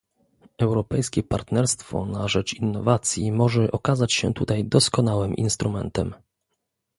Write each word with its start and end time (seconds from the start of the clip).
Europejskie 0.59 1.23
partnerstwo 1.23 2.05
na 2.05 2.27
rzecz 2.27 2.53
innowacji 2.53 3.31
może 3.31 3.71
okazać 3.71 4.13
się 4.13 4.33
tutaj 4.33 4.65
doskonałym 4.65 5.33
instrumentem 5.35 6.13